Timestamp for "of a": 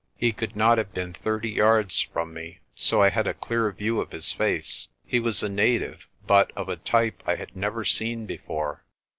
6.55-6.77